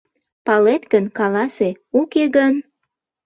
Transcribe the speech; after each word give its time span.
Палет 0.45 0.83
гын, 0.91 1.05
каласе, 1.17 1.69
уке 1.99 2.23
гын... 2.35 2.53